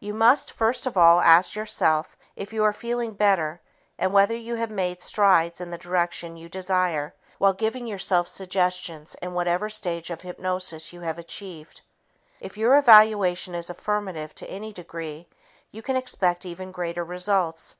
[0.00, 3.60] You must, first of all, ask yourself if you are feeling better
[3.98, 9.16] and whether you have made strides in the direction you desire while giving yourself suggestions
[9.20, 11.82] in whatever stage of hypnosis you have achieved.
[12.40, 15.28] If your evaluation is affirmative to any degree,
[15.72, 17.76] you can expect even greater results.